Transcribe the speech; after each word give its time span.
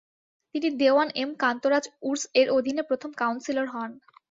তিনি 0.55 0.69
দেওয়ান 0.81 1.07
এম 1.15 1.31
কান্তরাজ 1.43 1.85
উরস 2.01 2.23
এর 2.39 2.47
অধীনে 2.57 2.83
প্রথম 2.89 3.11
কাউন্সিলর 3.21 3.67
হন। 3.73 3.91